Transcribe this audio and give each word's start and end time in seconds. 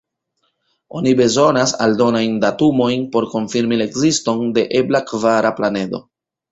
Oni 0.99 1.11
bezonas 1.19 1.75
aldonajn 1.87 2.39
datumojn 2.47 3.07
por 3.17 3.31
konfirmi 3.37 3.81
la 3.83 3.91
ekziston 3.93 4.45
de 4.59 4.69
ebla 4.83 5.05
kvara 5.15 5.59
planedo. 5.63 6.07